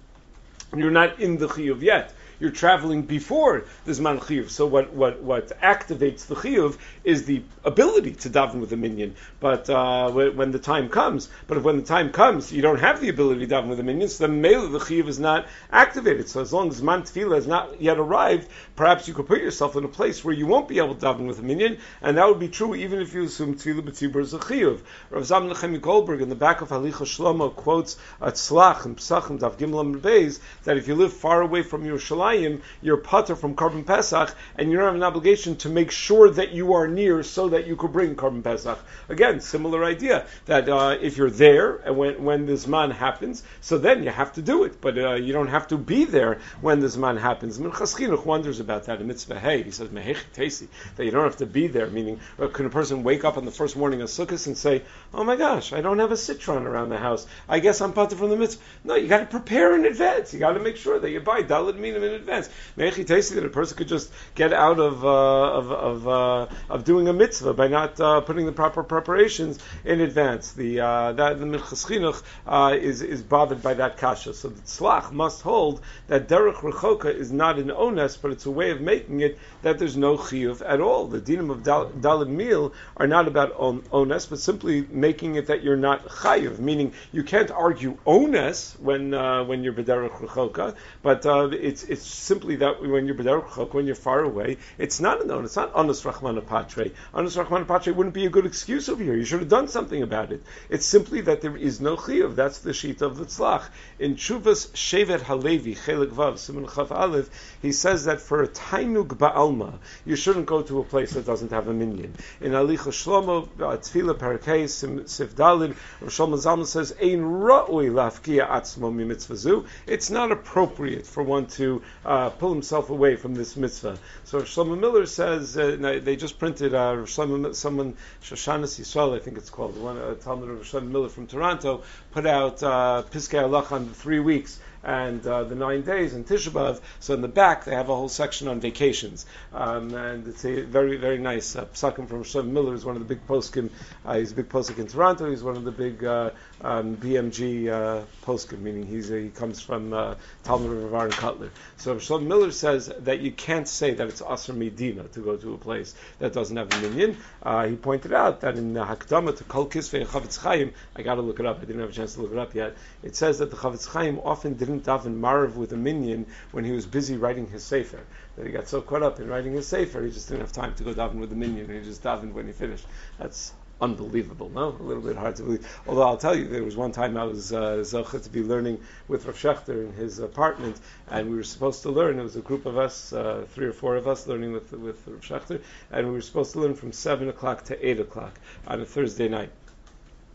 you're 0.77 0.91
not 0.91 1.19
in 1.21 1.37
the 1.39 1.47
Chiyuv 1.49 1.83
yet 1.83 2.13
you're 2.43 2.51
traveling 2.51 3.03
before 3.03 3.65
the 3.85 3.93
Zman 3.93 4.19
Chiyuv. 4.19 4.51
So 4.51 4.67
what, 4.67 4.93
what, 4.93 5.23
what 5.23 5.61
activates 5.61 6.27
the 6.27 6.35
Chiyuv 6.35 6.77
is 7.05 7.25
the 7.25 7.43
ability 7.65 8.15
to 8.17 8.31
daven 8.31 8.57
with 8.57 8.73
a 8.73 8.77
minyan, 8.77 9.15
But 9.39 9.71
uh, 9.71 10.11
when 10.11 10.51
the 10.51 10.59
time 10.59 10.89
comes, 10.89 11.29
but 11.47 11.57
if 11.57 11.63
when 11.63 11.77
the 11.77 11.85
time 11.85 12.11
comes, 12.11 12.53
you 12.53 12.61
don't 12.61 12.81
have 12.81 13.01
the 13.01 13.11
ability 13.11 13.47
to 13.47 13.55
daven 13.55 13.69
with 13.69 13.79
a 13.79 13.85
minyan, 13.85 14.09
so 14.09 14.27
then 14.27 14.41
male 14.41 14.69
the 14.69 14.81
Chiyuv 14.81 15.07
is 15.07 15.21
not 15.21 15.47
activated. 15.71 16.29
So 16.29 16.41
as 16.41 16.53
long 16.53 16.69
as 16.69 16.81
Zman 16.81 17.03
Tefillah 17.03 17.37
has 17.37 17.47
not 17.47 17.81
yet 17.81 17.99
arrived, 17.99 18.49
perhaps 18.75 19.07
you 19.07 19.15
could 19.15 19.29
put 19.29 19.41
yourself 19.41 19.77
in 19.77 19.85
a 19.85 19.89
place 19.89 20.25
where 20.25 20.35
you 20.35 20.49
won't 20.49 20.67
be 20.67 20.79
able 20.79 20.97
to 20.97 21.07
daven 21.07 21.29
with 21.29 21.39
a 21.39 21.43
minyan, 21.43 21.79
and 22.01 22.17
that 22.17 22.27
would 22.27 22.41
be 22.41 22.49
true 22.49 22.75
even 22.75 23.01
if 23.01 23.15
you 23.15 23.23
assume 23.23 23.55
Tefillah 23.55 23.83
B'tzibur 23.83 24.21
is 24.21 24.35
a 24.35 24.41
Chiyuv. 24.41 24.81
Rav 25.11 25.23
Zalman 25.23 25.53
Nechemia 25.53 25.81
Goldberg 25.81 26.21
in 26.21 26.29
the 26.29 26.35
back 26.35 26.61
of 26.61 26.71
Halichos 26.71 27.17
Shlomo 27.17 27.55
quotes 27.55 27.97
at 28.21 28.35
Tzlach 28.35 28.85
and 28.85 28.97
Psachim 28.97 29.39
Dav 29.39 29.57
Beis 29.57 30.41
that 30.65 30.77
if 30.77 30.89
you 30.89 30.97
live 30.97 31.13
far 31.13 31.41
away 31.41 31.63
from 31.63 31.85
your 31.85 31.93
Yerushalayim, 31.93 32.32
you're 32.81 32.97
putter 32.97 33.37
from 33.37 33.55
Korban 33.55 33.87
Pesach, 33.87 34.35
and 34.57 34.71
you 34.71 34.77
don't 34.77 34.87
have 34.87 34.95
an 34.95 35.03
obligation 35.03 35.57
to 35.57 35.69
make 35.69 35.91
sure 35.91 36.31
that 36.31 36.53
you 36.53 36.75
are 36.75 36.89
near 36.89 37.23
so 37.23 37.49
that 37.49 37.67
you 37.67 37.77
could 37.77 37.93
bring 37.93 38.15
Korban 38.17 38.43
Pesach. 38.43 38.79
Again, 39.09 39.41
similar 39.41 39.85
idea 39.85 40.27
that 40.47 40.69
uh, 40.69 40.97
if 41.01 41.17
you're 41.17 41.31
there 41.31 41.77
and 41.77 41.97
when, 41.97 42.23
when 42.25 42.47
this 42.47 42.67
man 42.67 42.91
happens, 42.91 43.43
so 43.61 43.79
then 43.79 44.03
you 44.03 44.11
have 44.11 44.33
to 44.35 44.43
do 44.43 44.65
it, 44.65 44.81
but 44.81 44.99
uh, 44.99 45.15
you 45.15 45.33
don't 45.33 45.49
have 45.49 45.69
to 45.69 45.79
be 45.79 46.05
there 46.05 46.41
when 46.61 46.81
this 46.81 46.97
man 46.97 47.17
happens. 47.17 47.59
Minchas 47.59 48.25
wonders 48.25 48.61
about 48.61 48.85
that 48.85 49.01
in 49.01 49.07
Mitzvah 49.07 49.39
Hey. 49.39 49.63
He 49.63 49.71
says, 49.71 49.89
Tesi, 49.89 50.69
that 50.97 51.05
you 51.05 51.11
don't 51.11 51.25
have 51.25 51.37
to 51.39 51.47
be 51.47 51.67
there, 51.67 51.87
meaning, 51.89 52.21
uh, 52.39 52.49
can 52.49 52.67
a 52.67 52.71
person 52.71 53.03
wake 53.03 53.25
up 53.25 53.37
on 53.37 53.45
the 53.45 53.51
first 53.51 53.77
morning 53.77 54.03
of 54.03 54.09
Sukkot 54.09 54.47
and 54.47 54.57
say, 54.57 54.83
oh 55.13 55.25
my 55.25 55.37
gosh, 55.37 55.73
I 55.73 55.81
don't 55.81 55.99
have 55.99 56.13
a 56.13 56.17
citron 56.17 56.67
around 56.67 56.89
the 56.89 56.99
house. 56.99 57.27
I 57.49 57.61
guess 57.61 57.81
I'm 57.81 57.93
putter 57.93 58.17
from 58.17 58.31
the 58.31 58.37
mitzvah. 58.37 58.63
No, 58.85 58.95
you 58.95 59.09
got 59.09 59.21
to 59.21 59.27
prepare 59.27 59.75
in 59.77 59.85
advance. 59.85 60.33
You 60.33 60.41
got 60.41 60.53
to 60.53 60.61
make 60.61 60.77
sure 60.77 60.99
that 60.99 61.11
you 61.11 61.21
buy 61.21 61.43
Daled 61.43 61.77
Minim 61.77 62.03
in 62.03 62.13
advance. 62.13 62.22
Mechi 62.27 63.05
Tesi 63.05 63.35
that 63.35 63.45
a 63.45 63.49
person 63.49 63.77
could 63.77 63.89
just 63.89 64.11
get 64.35 64.53
out 64.53 64.79
of 64.79 65.05
uh, 65.05 65.09
of 65.09 65.73
of, 65.73 66.09
uh, 66.09 66.47
of 66.69 66.85
doing 66.85 67.09
a 67.09 67.13
mitzvah 67.13 67.55
by 67.55 67.69
not 67.69 68.01
uh, 68.01 68.21
putting 68.21 68.47
the 68.47 68.53
proper 68.53 68.83
preparations 68.83 69.59
in 69.85 70.01
advance. 70.01 70.53
The 70.53 70.81
uh, 70.81 71.13
that 71.13 71.39
the 71.39 71.47
Minchas 71.47 71.87
Chinuch 71.87 72.23
uh, 72.47 72.77
is 72.77 73.03
is 73.03 73.23
bothered 73.23 73.63
by 73.63 73.75
that 73.75 73.97
kasha. 73.97 74.35
So 74.35 74.49
the 74.49 74.61
tzlach 74.63 75.13
must 75.13 75.43
hold 75.43 75.81
that 76.09 76.29
derech 76.29 76.57
rechoka 76.57 77.15
is 77.15 77.33
not 77.33 77.59
an 77.59 77.69
ones, 77.69 78.17
but 78.17 78.31
it's 78.31 78.47
a 78.47 78.51
way 78.51 78.71
of 78.71 78.81
making 78.81 79.21
it 79.21 79.39
that 79.63 79.79
there's 79.79 79.97
no 79.97 80.17
chiyuv 80.17 80.63
at 80.67 80.81
all. 80.81 81.07
The 81.07 81.21
dinim 81.21 81.51
of 81.51 81.63
dalid 81.63 82.29
mil 82.29 82.73
are 82.97 83.07
not 83.07 83.29
about 83.29 83.53
on, 83.57 83.85
ones, 83.91 84.27
but 84.27 84.39
simply 84.39 84.87
making 84.91 85.37
it 85.37 85.47
that 85.47 85.63
you're 85.63 85.77
not 85.77 86.07
chayiv, 86.07 86.59
meaning 86.59 86.93
you 87.13 87.23
can't 87.23 87.51
argue 87.51 87.99
ones 88.05 88.77
when 88.81 89.15
uh, 89.15 89.45
when 89.45 89.65
you're 89.65 89.73
bederech 89.73 90.17
rechoka, 90.19 90.75
but 91.03 91.25
it's 91.53 91.85
it's 91.85 92.02
simply 92.05 92.43
simply 92.43 92.57
that 92.57 92.83
when 92.83 93.07
you're 93.07 93.15
B'derech 93.15 93.73
when 93.73 93.87
you're 93.87 93.95
far 93.95 94.21
away, 94.21 94.57
it's 94.79 95.01
not 95.01 95.23
a 95.23 95.27
known, 95.27 95.45
it's 95.45 95.57
not 95.57 95.73
Anas 95.77 96.03
Rachman 96.03 96.45
Patre. 96.47 96.91
Anas 97.15 97.37
Rachman 97.37 97.67
Patre 97.67 97.93
wouldn't 97.93 98.15
be 98.15 98.27
a 98.27 98.31
good 98.31 98.47
excuse 98.47 98.89
over 98.89 99.03
here. 99.03 99.15
You 99.15 99.25
should 99.25 99.41
have 99.41 99.49
done 99.49 99.69
something 99.69 100.03
about 100.03 100.33
it. 100.33 100.43
It's 100.69 100.87
simply 100.87 101.21
that 101.23 101.41
there 101.41 101.57
is 101.57 101.81
no 101.81 101.97
Chiyuv. 101.97 102.35
That's 102.35 102.59
the 102.59 102.73
sheet 102.73 103.01
of 103.01 103.17
the 103.17 103.27
Tzlach. 103.27 103.65
In 103.99 104.17
Chuvas 104.17 104.71
Shevet 104.73 105.21
Halevi, 105.21 105.75
Chelik 105.75 106.11
Vav, 106.11 106.39
Simon 106.39 106.67
Chav 106.67 106.91
Aleph, 106.91 107.31
he 107.63 107.73
says 107.73 108.07
that 108.07 108.21
for 108.21 108.43
a 108.43 108.49
Tainug 108.49 109.09
Ba'alma, 109.09 109.79
you 110.05 110.17
shouldn't 110.17 110.47
go 110.47 110.63
to 110.63 110.81
a 110.81 110.85
place 110.85 111.13
that 111.13 111.27
doesn't 111.27 111.53
have 111.53 111.69
a 111.69 111.73
minyan. 111.73 112.15
In 112.41 112.53
Halichos 112.53 112.97
Shlomo, 113.03 113.45
uh, 113.61 113.77
Tfila 113.77 114.15
Parakei, 114.15 114.69
Sif 114.69 115.37
Dalid, 115.37 115.77
Shlomo 116.05 116.37
Zalman 116.37 116.67
says, 116.67 116.93
Ein 117.01 117.21
Ra'ui 117.21 117.91
Lafkia 117.91 118.49
Atzmo 118.49 118.93
Mimitzvazu. 118.93 119.67
It's 119.87 120.11
not 120.11 120.33
appropriate 120.33 121.07
for 121.07 121.23
one 121.23 121.47
to 121.47 121.83
uh, 122.05 122.31
pull 122.31 122.53
himself 122.53 122.91
away 122.91 123.17
from 123.17 123.35
this 123.35 123.57
mitzvah. 123.57 123.99
So 124.25 124.43
Shlomo 124.43 124.79
Miller 124.79 125.07
says 125.07 125.57
uh, 125.57 126.01
they 126.03 126.17
just 126.17 126.39
printed 126.39 126.75
uh, 126.75 126.97
Shlomo, 127.05 127.55
someone 127.55 127.95
Shoshanas 128.23 128.81
Yisrael, 128.81 129.17
I 129.17 129.19
think 129.21 129.39
it's 129.39 129.51
called, 129.51 129.77
one 129.77 129.99
uh, 129.99 130.15
talmid 130.21 130.51
of 130.51 130.67
Shlomo 130.67 130.91
Miller 130.91 131.09
from 131.09 131.27
Toronto, 131.27 131.83
put 132.11 132.27
out 132.27 132.63
uh, 132.63 133.03
Piskei 133.11 133.43
Halacha 133.43 133.73
on 133.73 133.89
the 133.89 133.95
three 133.95 134.21
weeks 134.21 134.61
and 134.85 135.27
uh, 135.27 135.45
the 135.45 135.55
nine 135.55 135.83
days 135.83 136.15
and 136.15 136.27
Tisha. 136.27 136.81
So 137.01 137.15
in 137.15 137.21
the 137.21 137.29
back 137.29 137.65
they 137.65 137.75
have 137.75 137.89
a 137.89 137.95
whole 137.95 138.09
section 138.09 138.49
on 138.49 138.61
vacations, 138.61 139.27
um, 139.53 139.95
and 139.95 140.27
it's 140.29 140.45
a 140.45 140.63
very 140.63 140.97
very 140.97 141.19
nice 141.19 141.57
uh, 141.57 141.67
psakim 141.67 142.09
from 142.09 142.25
Shem 142.25 142.53
Miller 142.53 142.75
is 142.75 142.85
one 142.85 142.97
of 142.97 143.07
the 143.07 143.15
big 143.15 143.27
poskim. 143.27 143.71
Uh, 144.05 144.19
he's 144.19 144.33
a 144.33 144.35
big 144.35 144.49
poskim 144.49 144.79
in 144.79 144.87
Toronto. 144.87 145.31
He's 145.31 145.43
one 145.43 145.57
of 145.57 145.65
the 145.65 145.73
big 145.73 146.05
uh, 146.05 146.31
um, 146.61 146.97
BMG 146.97 147.69
uh, 147.69 148.05
poskim, 148.25 148.61
meaning 148.61 148.87
he's 148.87 149.11
a, 149.11 149.21
he 149.21 149.29
comes 149.29 149.61
from 149.61 149.93
uh, 149.93 150.15
talmid 150.45 150.85
of 150.85 150.93
and 150.93 151.13
Kotler. 151.13 151.51
So 151.77 151.99
Shem 151.99 152.29
Miller 152.29 152.51
says 152.51 152.93
that 153.01 153.21
you 153.21 153.33
can't 153.33 153.69
say 153.69 153.95
that 153.95 154.09
it's 154.09 154.23
Asr 154.23 154.57
Medina 154.57 155.05
to 155.05 155.21
go 155.21 155.37
to 155.37 155.55
a 155.55 155.59
place 155.59 155.95
that 156.19 156.33
doesn't 156.33 156.57
have 156.57 156.73
a 156.73 156.81
minyan. 156.81 157.17
Uh, 157.43 157.67
he 157.67 157.77
pointed 157.77 158.13
out 158.13 158.41
that 158.43 158.57
in 158.57 158.75
the 158.75 158.85
Hakdama 158.85 159.37
to 159.37 159.45
Kol 159.45 159.67
Kisvei 159.67 160.07
Chofetz 160.07 160.39
Chaim, 160.39 160.73
I 160.97 161.03
got 161.03 161.17
to 161.17 161.23
look 161.23 161.41
it 161.41 161.47
up. 161.47 161.59
I 161.59 161.65
didn't 161.65 161.81
have 161.81 161.91
a 161.91 161.93
chance 161.93 162.15
to 162.15 162.23
look 162.23 162.33
it 162.33 162.39
up 162.39 162.55
yet. 162.55 162.77
It 163.03 163.17
says 163.17 163.39
that 163.39 163.51
the 163.51 163.57
Chofetz 163.57 163.87
Chaim 163.89 164.21
often 164.25 164.55
didn't 164.55 164.72
didn't 164.73 164.87
daven 164.87 165.21
Maariv 165.21 165.55
with 165.55 165.73
a 165.73 165.77
minyan 165.77 166.27
when 166.53 166.65
he 166.65 166.73
was 166.73 166.87
busy 166.87 167.17
writing 167.17 167.47
his 167.47 167.63
sefer. 167.63 168.01
That 168.37 168.47
he 168.47 168.53
got 168.53 168.69
so 168.69 168.81
caught 168.81 169.03
up 169.03 169.21
in 169.21 169.29
writing 169.29 169.53
his 169.53 169.67
sefer, 169.67 170.03
he 170.03 170.11
just 170.11 170.29
didn't 170.29 170.41
have 170.41 170.53
time 170.53 170.75
to 170.75 170.85
go 170.85 170.95
daven 170.95 171.17
with 171.17 171.31
the 171.31 171.37
minyan, 171.37 171.67
and 171.71 171.79
he 171.79 171.85
just 171.85 172.03
davened 172.03 172.33
when 172.33 172.47
he 172.47 172.53
finished. 172.53 172.87
That's 173.19 173.53
unbelievable, 173.83 174.49
no? 174.51 174.69
A 174.69 174.83
little 174.83 175.03
bit 175.03 175.17
hard 175.17 175.37
to 175.37 175.43
believe. 175.43 175.83
Although 175.87 176.03
I'll 176.03 176.17
tell 176.17 176.37
you, 176.37 176.47
there 176.47 176.63
was 176.63 176.77
one 176.77 176.93
time 176.93 177.17
I 177.17 177.25
was 177.25 177.53
uh, 177.53 177.83
to 177.85 178.31
be 178.31 178.43
learning 178.43 178.81
with 179.09 179.27
Rav 179.27 179.37
Schachter 179.37 179.85
in 179.85 179.93
his 179.93 180.21
apartment, 180.21 180.81
and 181.09 181.29
we 181.29 181.37
were 181.37 181.43
supposed 181.43 181.83
to 181.83 181.91
learn. 181.91 182.19
It 182.19 182.23
was 182.23 182.37
a 182.37 182.41
group 182.41 182.65
of 182.65 182.79
us, 182.79 183.13
uh, 183.13 183.45
three 183.51 183.67
or 183.67 183.73
four 183.73 183.97
of 183.97 184.07
us, 184.07 184.27
learning 184.27 184.53
with 184.53 184.73
with 184.73 185.07
Rav 185.07 185.21
Schachter, 185.21 185.61
and 185.91 186.07
we 186.07 186.13
were 186.13 186.21
supposed 186.21 186.53
to 186.53 186.61
learn 186.61 186.75
from 186.75 186.93
seven 186.93 187.29
o'clock 187.29 187.65
to 187.65 187.87
eight 187.87 187.99
o'clock 187.99 188.39
on 188.67 188.81
a 188.81 188.87
Thursday 188.87 189.29
night 189.29 189.51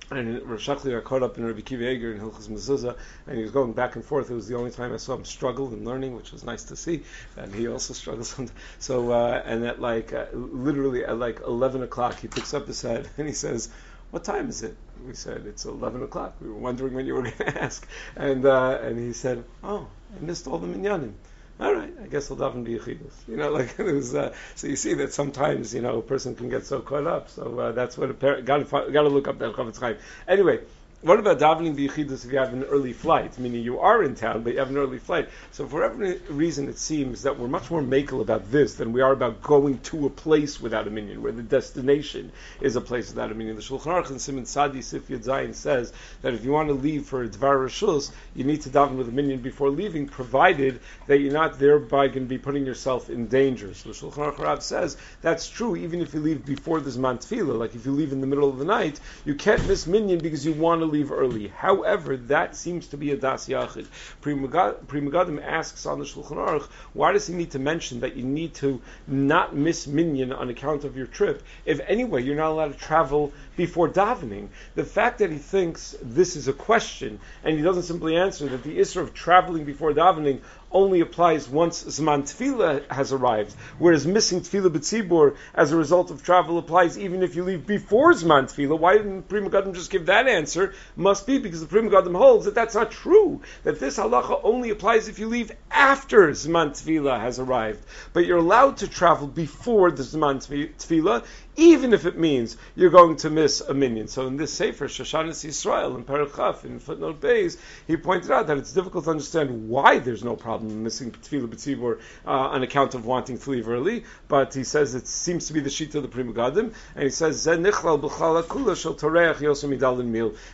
and 0.10 0.42
Rav 0.44 0.60
Shachli 0.60 0.92
got 0.92 1.04
caught 1.04 1.24
up 1.24 1.38
in 1.38 1.46
Rabbi 1.46 1.60
Akiva 1.60 1.92
Eiger 1.92 2.14
in 2.14 2.20
Hilchas 2.20 2.48
Mezuzah, 2.48 2.96
and 3.26 3.36
he 3.36 3.42
was 3.42 3.52
going 3.52 3.74
back 3.74 3.96
and 3.96 4.06
forth. 4.06 4.30
It 4.32 4.36
was 4.36 4.48
the 4.48 4.56
only 4.56 4.72
time 4.72 4.94
I 4.94 4.98
saw 4.98 5.16
him 5.16 5.26
struggle 5.26 5.74
in 5.74 5.84
learning, 5.84 6.16
which 6.16 6.32
was 6.32 6.44
nice 6.44 6.64
to 6.66 6.76
see. 6.76 7.04
And 7.36 7.54
he 7.54 7.68
also 7.68 7.94
struggles. 8.02 8.40
So, 8.80 9.12
uh, 9.12 9.42
and 9.46 9.66
at 9.66 9.82
like 9.82 10.14
uh, 10.14 10.26
literally 10.34 11.04
at 11.04 11.18
like 11.18 11.42
eleven 11.42 11.84
o'clock, 11.84 12.20
he 12.20 12.28
picks 12.28 12.54
up 12.54 12.68
his 12.68 12.82
head 12.82 13.10
and 13.18 13.28
he 13.28 13.34
says, 13.34 13.70
"What 14.12 14.24
time 14.24 14.50
is 14.50 14.64
it?" 14.64 14.78
We 15.06 15.14
said, 15.14 15.46
"It's 15.46 15.66
eleven 15.66 16.04
o'clock." 16.04 16.36
We 16.42 16.48
were 16.48 16.56
wondering 16.56 16.94
when 16.94 17.06
you 17.06 17.16
were 17.16 17.22
going 17.24 17.36
to 17.38 17.62
ask, 17.62 17.86
and 18.16 18.46
uh, 18.46 18.80
and 18.82 18.98
he 18.98 19.14
said, 19.14 19.44
"Oh, 19.64 19.88
I 20.16 20.24
missed 20.24 20.48
all 20.48 20.58
the 20.58 20.68
minyanim." 20.68 21.14
All 21.60 21.74
right, 21.74 21.92
I 22.04 22.08
guess 22.08 22.30
I'll 22.30 22.38
daven 22.38 22.66
biyachidus. 22.66 23.28
You 23.28 23.38
know, 23.38 23.52
like 23.58 23.80
it 23.80 23.84
was. 23.84 24.14
Uh, 24.14 24.34
so 24.56 24.68
you 24.68 24.76
see 24.76 24.94
that 24.96 25.14
sometimes 25.14 25.74
you 25.74 25.82
know 25.82 25.98
a 25.98 26.02
person 26.02 26.36
can 26.36 26.50
get 26.50 26.66
so 26.66 26.82
caught 26.82 27.08
up. 27.08 27.30
So 27.30 27.60
uh, 27.60 27.72
that's 27.72 27.98
what 27.98 28.12
a 28.12 28.14
parent 28.14 28.46
got 28.46 28.58
to 28.70 29.10
look 29.10 29.28
up 29.28 29.40
that 29.40 29.54
chofetz 29.54 29.80
chaim. 29.80 29.98
Anyway, 30.28 30.60
what 31.02 31.20
about 31.20 31.38
davening 31.38 31.76
b'yichidus 31.76 32.26
if 32.26 32.32
you 32.32 32.40
have 32.40 32.54
an 32.54 32.64
early 32.64 32.92
flight? 32.92 33.38
Meaning 33.38 33.62
you 33.62 33.80
are 33.80 34.02
in 34.04 34.16
town, 34.16 34.42
but 34.42 34.54
you 34.54 34.60
have 34.60 34.72
an 34.72 34.78
early 34.78 34.98
flight. 34.98 35.30
So 35.52 35.68
for 35.68 35.84
every 35.84 36.18
reason, 36.28 36.70
it 36.70 36.80
seems 36.80 37.22
that 37.22 37.38
we're 37.38 37.48
much 37.48 37.70
more 37.70 37.84
makel 37.84 38.20
about 38.20 38.52
this 38.52 38.74
than 38.74 38.94
we 38.94 39.02
are 39.02 39.12
about 39.12 39.44
going 39.44 39.78
to 39.82 40.08
a 40.08 40.10
place 40.10 40.60
without 40.60 40.88
a 40.88 40.90
minyan, 40.90 41.22
where 41.22 41.32
the 41.32 41.44
destination 41.44 42.32
is 42.62 42.76
a 42.76 42.82
place 42.82 43.10
without 43.10 43.32
a 43.32 43.36
minyan. 43.36 43.56
The 43.58 43.62
Shulchan 43.62 43.94
Aruch 43.94 44.10
and 44.10 44.20
Simon 44.20 44.48
Sadi 44.48 44.82
Sif 44.82 45.08
Zayin 45.08 45.54
says 45.54 45.94
that 46.24 46.34
if 46.34 46.44
you 46.44 46.52
want 46.52 46.70
to 46.70 46.74
leave 46.74 47.06
for 47.06 47.22
a 47.22 47.30
Dvar 47.30 47.68
Rishus, 47.68 48.12
you 48.36 48.44
need 48.44 48.62
to 48.62 48.70
daven 48.70 48.98
with 48.98 49.08
a 49.08 49.12
minyan 49.12 49.42
before 49.42 49.70
leaving, 49.70 50.08
provided 50.08 50.80
that 51.06 51.20
you're 51.20 51.32
not 51.32 51.60
thereby 51.60 52.08
going 52.08 52.26
to 52.26 52.30
be 52.30 52.40
putting 52.40 52.66
yourself 52.66 53.12
in 53.12 53.28
danger. 53.28 53.72
So 53.76 53.90
the 53.90 53.96
Shulchan 53.96 54.34
Aruch 54.34 54.40
Rab 54.40 54.64
says 54.64 54.98
that's 55.22 55.48
true 55.48 55.76
even 55.76 56.02
if 56.02 56.16
you 56.16 56.22
leave 56.22 56.44
before 56.44 56.82
this 56.82 56.98
Zman 56.98 57.20
Tefillah. 57.20 57.56
Like 57.56 57.76
if 57.76 57.86
you 57.86 57.92
leave 57.92 58.14
in 58.14 58.20
the 58.20 58.28
middle 58.28 58.50
of 58.50 58.58
the 58.58 58.66
night, 58.66 59.00
you 59.26 59.36
can't 59.36 59.66
miss 59.68 59.86
minyan 59.86 60.18
because 60.18 60.44
you 60.44 60.54
want 60.54 60.82
to 60.82 60.87
leave 60.88 61.12
early. 61.12 61.48
However, 61.48 62.18
that 62.18 62.56
seems 62.56 62.88
to 62.88 62.98
be 62.98 63.12
a 63.12 63.18
das 63.18 63.48
yachid. 63.48 63.88
Pri 64.22 64.34
Megadim 64.34 65.44
asks 65.44 65.86
on 65.86 66.00
the 66.00 66.06
Shulchan 66.06 66.38
Aruch, 66.38 66.68
why 66.94 67.12
does 67.12 67.28
he 67.28 67.36
need 67.36 67.52
to 67.52 67.60
mention 67.60 68.00
that 68.00 68.16
you 68.16 68.24
need 68.24 68.54
to 68.56 68.82
not 69.08 69.56
miss 69.56 69.88
minyan 69.88 70.34
on 70.34 70.50
account 70.50 70.84
of 70.84 70.98
your 70.98 71.08
trip? 71.08 71.44
If 71.66 71.80
anyway 71.88 72.24
you're 72.24 72.36
not 72.36 72.52
allowed 72.52 72.74
to 72.74 72.80
travel 72.80 73.34
before 73.56 73.90
davening, 73.90 74.50
the 74.76 74.84
fact 74.84 75.20
that 75.20 75.32
he 75.32 75.38
thinks 75.38 75.96
this 76.02 76.36
is 76.36 76.48
a 76.48 76.54
question 76.54 77.20
and 77.44 77.58
he 77.58 77.64
doesn't 77.64 77.84
simply 77.84 78.16
answer 78.16 78.48
that 78.48 78.64
the 78.64 78.80
issue 78.80 79.02
of 79.02 79.14
traveling 79.14 79.66
before 79.66 79.94
davening 79.94 80.42
only 80.72 81.00
applies 81.00 81.48
once 81.48 81.84
Zman 81.84 82.24
Tefillah 82.24 82.90
has 82.92 83.14
arrived, 83.14 83.56
whereas 83.80 84.06
missing 84.06 84.42
Tefillah 84.42 84.70
B'tzibur 84.70 85.36
as 85.54 85.72
a 85.72 85.78
result 85.78 86.12
of 86.12 86.24
travel 86.24 86.58
applies 86.58 86.98
even 86.98 87.24
if 87.24 87.36
you 87.36 87.44
leave 87.44 87.66
before 87.66 88.14
Zman 88.14 88.44
Tefillah. 88.44 88.78
Why 88.78 88.98
didn't 88.98 89.30
Pri 89.30 89.42
Megadim 89.42 89.74
just 89.74 89.92
give 89.92 90.08
that 90.08 90.28
answer? 90.28 90.74
Must 90.96 91.26
be 91.26 91.38
because 91.38 91.62
the 91.62 91.68
Pri 91.68 91.82
Megadim 91.82 92.16
holds 92.16 92.46
that 92.46 92.56
that's 92.56 92.76
not 92.76 92.92
true, 92.92 93.42
that 93.64 93.80
this 93.80 93.98
halacha 93.98 94.42
only 94.44 94.70
applies 94.70 95.08
if 95.08 95.20
you 95.20 95.28
leave 95.28 95.52
after 95.72 96.30
Zman 96.32 96.72
Tefillah 96.72 97.20
has 97.20 97.40
arrived. 97.40 97.84
But 98.14 98.26
you're 98.26 98.38
allowed 98.38 98.78
to 98.78 98.88
travel 98.88 99.28
before 99.28 99.92
the 99.92 100.04
Zman 100.04 100.38
Tefillah, 100.38 101.24
even 101.56 101.94
if 101.94 102.06
it 102.06 102.18
means 102.18 102.58
you're 102.76 102.92
going 102.92 103.16
to 103.18 103.30
miss 103.30 103.62
a 103.62 103.74
minyan. 103.74 104.08
So 104.08 104.28
in 104.28 104.38
this 104.38 104.54
Sefer, 104.54 104.88
Shoshanas 104.88 105.46
Yisrael, 105.46 105.96
in 105.96 106.04
Parachaf, 106.04 106.66
in 106.66 106.80
footnote 106.80 107.20
Bays, 107.20 107.58
he 107.88 107.98
pointed 107.98 108.32
out 108.32 108.48
that 108.48 108.58
it's 108.58 108.74
difficult 108.74 109.06
to 109.06 109.12
understand 109.12 109.70
why 109.70 110.00
there's 110.00 110.24
no 110.24 110.36
problem 110.36 110.57
missing 110.62 111.12
Tefillah 111.12 111.48
B'tzibur 111.48 112.00
uh, 112.26 112.30
on 112.30 112.64
account 112.64 112.96
of 112.96 113.06
wanting 113.06 113.38
to 113.38 113.50
leave 113.52 113.68
early, 113.68 114.06
but 114.28 114.54
he 114.54 114.64
says 114.64 114.96
it 114.96 115.08
seems 115.08 115.48
to 115.48 115.54
be 115.54 115.60
the 115.60 115.70
sheet 115.70 115.94
of 115.96 116.04
the 116.04 116.10
Pri 116.10 116.24
Megadim, 116.24 116.74
and 116.96 117.04
he 117.04 117.10
says, 117.10 117.44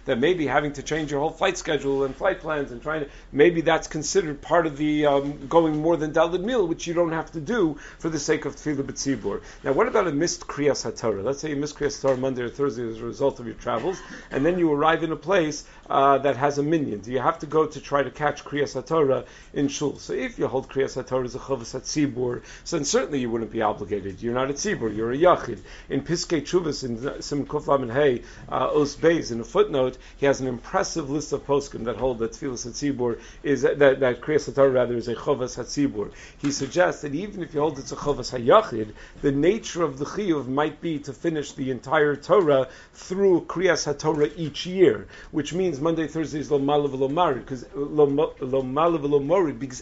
that 0.05 0.19
maybe 0.19 0.47
having 0.47 0.73
to 0.73 0.83
change 0.83 1.11
your 1.11 1.19
whole 1.19 1.29
flight 1.29 1.57
schedule 1.57 2.03
and 2.03 2.15
flight 2.15 2.39
plans 2.39 2.71
and 2.71 2.81
trying 2.81 3.01
to, 3.01 3.09
maybe 3.31 3.61
that's 3.61 3.87
considered 3.87 4.41
part 4.41 4.65
of 4.65 4.77
the 4.77 5.05
um, 5.05 5.47
going 5.47 5.77
more 5.81 5.97
than 5.97 6.11
Dalid 6.11 6.43
Mil, 6.43 6.67
which 6.67 6.87
you 6.87 6.93
don't 6.93 7.11
have 7.11 7.31
to 7.31 7.39
do 7.39 7.77
for 7.99 8.09
the 8.09 8.19
sake 8.19 8.45
of 8.45 8.55
Tefillah 8.55 8.83
B'tzibur. 8.83 9.41
Now, 9.63 9.73
what 9.73 9.87
about 9.87 10.07
a 10.07 10.11
missed 10.11 10.47
Kriyas 10.47 10.83
Torah. 10.97 11.21
Let's 11.21 11.39
say 11.39 11.49
you 11.49 11.55
missed 11.55 11.77
Kriyas 11.77 12.01
Torah 12.01 12.17
Monday 12.17 12.43
or 12.43 12.49
Thursday 12.49 12.87
as 12.87 12.99
a 12.99 13.05
result 13.05 13.39
of 13.39 13.45
your 13.45 13.55
travels, 13.55 13.99
and 14.31 14.45
then 14.45 14.57
you 14.59 14.71
arrive 14.71 15.03
in 15.03 15.11
a 15.11 15.15
place 15.15 15.65
uh, 15.89 16.17
that 16.19 16.37
has 16.37 16.57
a 16.57 16.63
minyan. 16.63 16.99
Do 16.99 17.11
you 17.11 17.19
have 17.19 17.39
to 17.39 17.45
go 17.45 17.65
to 17.65 17.81
try 17.81 18.03
to 18.03 18.11
catch 18.11 18.43
Kriyas 18.43 18.85
Torah 18.85 19.25
in 19.53 19.67
shul? 19.67 19.92
So 19.99 20.13
if 20.13 20.39
you 20.39 20.47
hold 20.47 20.69
Kriyas 20.69 21.05
Torah 21.07 21.25
as 21.25 21.35
a 21.35 21.39
chavas 21.39 21.75
at 21.75 21.83
Tzibur, 21.83 22.41
so 22.63 22.77
then 22.77 22.85
certainly 22.85 23.19
you 23.19 23.29
wouldn't 23.29 23.51
be 23.51 23.61
obligated. 23.61 24.21
You're 24.21 24.33
not 24.33 24.49
a 24.49 24.53
Tzibur, 24.53 24.95
you're 24.95 25.11
a 25.11 25.17
Yachid. 25.17 25.59
In 25.89 26.01
Piskei 26.01 26.41
Chuvas, 26.41 26.83
in 26.83 27.21
Sim 27.21 27.45
Kuf 27.45 27.67
and 27.73 27.91
Hey, 27.91 28.23
uh, 28.51 28.69
Os 28.73 28.95
Beis, 28.95 29.31
in 29.31 29.39
a 29.39 29.43
footnote, 29.43 29.97
he 30.17 30.25
has 30.25 30.41
an 30.41 30.47
impressive 30.47 31.09
list 31.09 31.33
of 31.33 31.45
poskim 31.45 31.85
that 31.85 31.97
hold 31.97 32.19
that 32.19 32.31
Tfilas 32.31 32.65
at 32.65 32.73
Tzibur 32.73 33.19
is, 33.43 33.61
that, 33.61 33.79
that 33.79 34.21
Kriyas 34.21 34.53
Torah 34.53 34.69
rather 34.69 34.95
is 34.95 35.07
a 35.07 35.15
chavas 35.15 35.57
at 35.59 35.67
Tzibur. 35.67 36.11
He 36.39 36.51
suggests 36.51 37.01
that 37.01 37.13
even 37.13 37.43
if 37.43 37.53
you 37.53 37.59
hold 37.59 37.79
it's 37.79 37.91
a 37.91 37.95
chavas 37.95 38.37
hayachid, 38.37 38.93
the 39.21 39.31
nature 39.31 39.83
of 39.83 39.99
the 39.99 40.05
chiyuv 40.05 40.47
might 40.47 40.81
be 40.81 40.99
to 40.99 41.13
finish 41.13 41.53
the 41.53 41.71
entire 41.71 42.15
Torah 42.15 42.67
through 42.93 43.41
Kriyas 43.41 43.93
HaTorah 43.93 44.33
each 44.35 44.65
year, 44.65 45.07
which 45.31 45.53
means 45.53 45.79
Monday, 45.79 46.07
Thursday 46.07 46.39
is 46.39 46.51
Lo 46.51 46.59
Malav 46.59 46.97
Lo 46.97 47.33
because 47.33 47.65
Lo 47.75 48.07
Malav 48.07 49.03
Lo 49.03 49.19